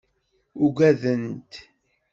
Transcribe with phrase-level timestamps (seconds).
[0.65, 1.51] Ugadent.